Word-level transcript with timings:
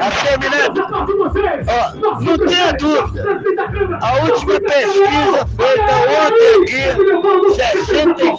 A 0.00 0.10
Semineto, 0.10 0.80
ó, 1.68 1.94
não 2.20 2.36
tenha 2.38 2.72
dúvida. 2.72 3.38
A 4.00 4.04
última 4.24 4.60
pesquisa 4.60 5.46
feita 5.56 5.92
ontem 6.26 6.52
aqui, 6.62 6.84
65% 7.86 8.30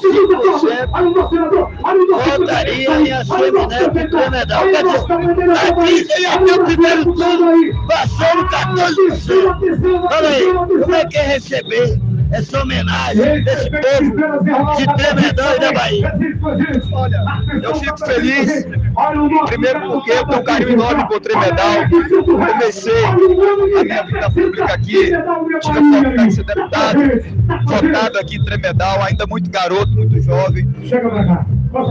votaria 2.26 2.92
em 2.92 3.12
a 3.12 3.26
Semineto 3.26 4.00
e 4.00 4.10
Tremedal. 4.10 4.64
Quer 4.64 4.84
dizer, 4.84 5.00
aqui 5.56 6.22
ia 6.22 6.34
ter 6.40 6.54
o 6.54 6.64
primeiro 6.66 7.04
turno. 7.14 7.52
passando 7.88 8.48
14%. 8.50 10.08
Olha 10.12 10.30
aí, 10.30 10.54
como 10.54 10.96
é 10.96 11.06
que 11.06 11.18
é 11.18 11.22
receber 11.22 12.11
essa 12.32 12.62
homenagem 12.62 13.44
desse 13.44 13.70
povo 13.70 14.76
de 14.78 14.86
Tremedal 14.96 15.56
e 15.56 15.60
da 15.60 15.72
Bahia? 15.74 16.14
Olha, 16.94 17.24
eu 17.62 17.76
fico 17.76 18.06
feliz, 18.06 18.66
primeiro 19.48 19.82
porque 19.92 20.12
eu 20.12 20.26
tenho 20.26 20.42
um 20.42 20.44
carinho 20.44 20.72
enorme 20.72 21.08
por 21.08 21.20
Tremedal. 21.20 21.90
Comecei 22.26 23.06
a 23.06 23.16
minha 23.16 24.04
vida 24.04 24.30
pública 24.32 24.74
aqui, 24.74 25.04
tive 25.04 25.16
a 25.16 25.34
oportunidade 25.34 26.28
de 26.28 26.34
ser 26.34 26.44
deputado, 26.46 27.00
votado 27.66 28.20
aqui 28.20 28.36
em 28.38 28.44
Tremedal, 28.46 29.04
ainda 29.04 29.26
muito 29.28 29.50
garoto, 29.50 29.92
muito 29.92 30.22
jovem. 30.22 30.66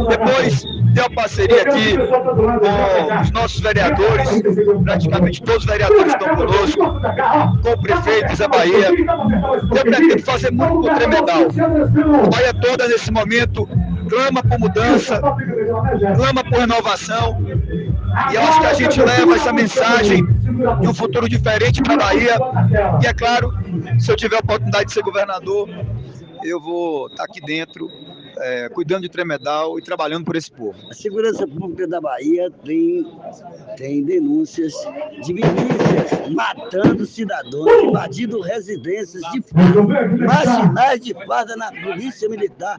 Depois 0.09 0.63
tem 0.95 1.03
uma 1.05 1.11
parceria 1.15 1.63
aqui 1.63 1.97
com 1.97 3.21
os 3.23 3.31
nossos 3.31 3.61
vereadores, 3.61 4.43
praticamente 4.85 5.43
todos 5.43 5.65
os 5.65 5.71
vereadores 5.71 6.13
estão 6.13 6.37
conosco, 6.37 6.80
com 7.63 7.71
o 7.71 7.83
prefeito 7.83 8.37
Zé 8.37 8.49
Bahia. 8.49 8.91
Eu 8.91 9.85
pretendo 9.85 10.23
fazer 10.23 10.53
muito 10.53 10.83
por 10.83 10.95
Tremedal. 10.95 11.43
A 12.25 12.29
Bahia 12.29 12.55
toda, 12.61 12.89
nesse 12.89 13.11
momento, 13.11 13.69
clama 14.09 14.43
por 14.43 14.59
mudança, 14.59 15.21
clama 16.17 16.45
por 16.45 16.59
renovação. 16.59 17.39
E 18.31 18.35
eu 18.35 18.43
acho 18.43 18.61
que 18.61 18.67
a 18.67 18.75
gente 18.75 19.01
leva 19.01 19.37
essa 19.37 19.53
mensagem 19.53 20.27
de 20.81 20.89
um 20.89 20.95
futuro 20.95 21.29
diferente 21.29 21.83
para 21.83 21.95
a 21.95 21.99
Bahia. 21.99 22.39
E 23.03 23.07
é 23.07 23.15
claro, 23.15 23.53
se 23.99 24.11
eu 24.11 24.17
tiver 24.17 24.37
a 24.37 24.41
oportunidade 24.41 24.87
de 24.87 24.93
ser 24.93 25.03
governador, 25.03 25.69
eu 26.43 26.61
vou 26.61 27.07
estar 27.07 27.25
aqui 27.25 27.41
dentro, 27.41 27.91
é, 28.41 28.69
cuidando 28.69 29.03
de 29.03 29.09
Tremedal 29.09 29.79
e 29.79 29.83
trabalhando 29.83 30.25
por 30.25 30.37
esse 30.37 30.51
povo. 30.51 30.77
A 30.91 30.95
segurança 30.95 31.47
pública 31.47 31.87
da 31.87 32.01
Bahia 32.01 32.51
tem, 32.65 33.07
tem 33.77 34.03
denúncias 34.03 34.73
de 35.23 35.33
milícias 35.33 36.29
matando 36.31 37.05
cidadãos, 37.07 37.85
invadindo 37.85 38.41
residências 38.41 39.23
de 39.33 39.43
marginais 40.25 41.01
de 41.01 41.15
farda 41.27 41.57
na 41.57 41.71
polícia 41.73 42.29
militar. 42.29 42.79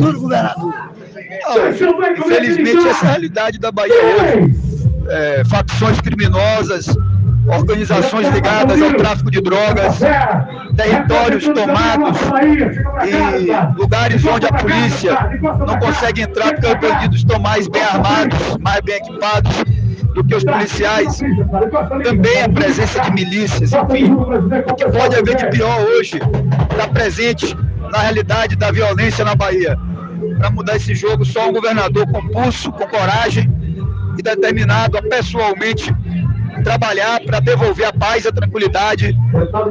Tudo 0.00 0.20
governador. 0.20 0.74
Não, 0.74 1.68
infelizmente, 2.12 2.88
essa 2.88 3.04
é 3.04 3.08
a 3.08 3.10
realidade 3.12 3.58
da 3.58 3.72
Bahia 3.72 3.94
hoje. 3.94 4.66
É, 5.08 5.44
facções 5.44 6.00
criminosas, 6.00 6.86
organizações 7.48 8.28
ligadas 8.28 8.80
ao 8.82 8.94
tráfico 8.94 9.30
de 9.30 9.40
drogas, 9.40 9.98
territórios 10.76 11.44
tomados 11.44 12.18
e 13.04 13.78
lugares 13.78 14.24
onde 14.24 14.46
a 14.46 14.52
polícia 14.52 15.16
não 15.42 15.78
consegue 15.78 16.22
entrar 16.22 16.54
porque 16.54 16.66
os 16.66 16.74
bandidos 16.74 17.16
estão 17.18 17.38
mais 17.38 17.68
bem 17.68 17.82
armados, 17.82 18.56
mais 18.60 18.80
bem 18.80 18.96
equipados 18.96 19.64
do 20.14 20.24
que 20.24 20.34
os 20.34 20.44
policiais. 20.44 21.20
Também 22.02 22.42
a 22.42 22.48
presença 22.48 23.00
de 23.02 23.10
milícias, 23.12 23.72
enfim. 23.72 24.12
O 24.12 24.74
que 24.74 24.88
pode 24.88 25.16
haver 25.16 25.36
de 25.36 25.46
pior 25.50 25.80
hoje 25.80 26.18
está 26.70 26.88
presente 26.88 27.56
na 27.92 27.98
realidade 27.98 28.56
da 28.56 28.70
violência 28.72 29.24
na 29.24 29.34
Bahia. 29.34 29.78
Para 30.38 30.50
mudar 30.50 30.76
esse 30.76 30.94
jogo, 30.94 31.24
só 31.24 31.48
um 31.48 31.52
governador 31.52 32.06
com 32.08 32.26
pulso, 32.28 32.72
com 32.72 32.86
coragem 32.88 33.50
e 34.18 34.22
determinado 34.22 34.96
a 34.98 35.02
pessoalmente 35.02 35.94
trabalhar 36.66 37.20
para 37.20 37.38
devolver 37.38 37.86
a 37.86 37.92
paz 37.92 38.24
e 38.24 38.28
a 38.28 38.32
tranquilidade 38.32 39.16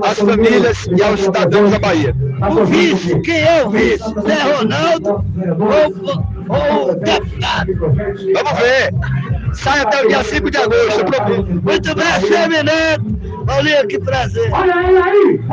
às 0.02 0.18
famílias 0.18 0.88
e 0.98 1.04
aos 1.04 1.20
cidadãos 1.20 1.72
da 1.72 1.78
Bahia. 1.78 2.16
O 2.50 2.64
vice, 2.64 3.20
quem 3.20 3.42
é 3.42 3.66
o 3.66 3.70
vice? 3.70 4.04
Zé 4.26 4.42
Ronaldo 4.44 5.26
ou, 6.48 6.96
deputado? 6.96 7.76
Vamos 8.34 8.60
ver. 8.62 8.94
Sai 9.56 9.82
até 9.82 10.06
o 10.06 10.08
dia 10.08 10.24
5 10.24 10.52
de 10.52 10.58
agosto. 10.58 11.06
Muito 11.64 11.96
bem, 11.96 12.22
Semineto. 12.22 13.46
Paulinho, 13.46 13.88
que 13.88 14.00
prazer. 14.00 14.50
Olha 14.54 14.88
ele 14.88 14.98
aí! 14.98 15.46